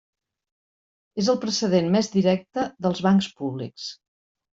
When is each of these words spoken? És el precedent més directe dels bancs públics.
És 1.23 1.27
el 1.33 1.37
precedent 1.43 1.89
més 1.95 2.09
directe 2.13 2.63
dels 2.87 3.03
bancs 3.09 3.29
públics. 3.43 3.87